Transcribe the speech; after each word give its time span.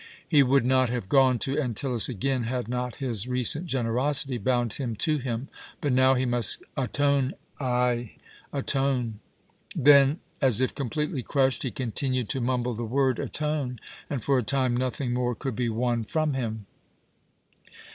He 0.27 0.41
would 0.41 0.65
not 0.65 0.89
have 0.89 1.07
gone 1.07 1.37
to 1.37 1.59
Antyllus 1.61 2.09
again 2.09 2.45
had 2.45 2.67
not 2.67 2.95
his 2.95 3.27
recent 3.27 3.67
generosity 3.67 4.39
bound 4.39 4.73
him 4.73 4.95
to 4.95 5.19
him, 5.19 5.47
but 5.79 5.93
now 5.93 6.15
he 6.15 6.25
must 6.25 6.63
atone 6.75 7.35
ay, 7.59 8.13
atone. 8.51 9.19
Then, 9.75 10.19
as 10.41 10.59
if 10.59 10.73
completely 10.73 11.21
crushed, 11.21 11.61
he 11.61 11.69
continued 11.69 12.29
to 12.29 12.41
mumble 12.41 12.73
the 12.73 12.83
word, 12.83 13.19
"atone!" 13.19 13.77
and 14.09 14.23
for 14.23 14.39
a 14.39 14.41
time 14.43 14.75
nothing 14.75 15.13
more 15.13 15.35
could 15.35 15.55
be 15.55 15.69
won 15.69 16.03
from 16.03 16.33
him. 16.33 16.65